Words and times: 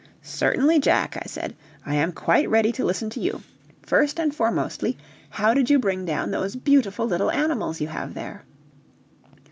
"Certainly, 0.23 0.79
Jack," 0.79 1.15
I 1.21 1.27
said, 1.27 1.55
"I 1.85 1.93
am 1.93 2.11
quite 2.11 2.49
ready 2.49 2.71
to 2.71 2.83
listen 2.83 3.11
to 3.11 3.19
you. 3.19 3.43
First 3.83 4.19
and 4.19 4.31
foremostly, 4.33 4.97
how 5.29 5.53
did 5.53 5.69
you 5.69 5.77
bring 5.77 6.05
down 6.05 6.31
those 6.31 6.55
beautiful 6.55 7.05
little 7.05 7.29
animals 7.29 7.79
you 7.79 7.87
have 7.89 8.15
there?" 8.15 8.43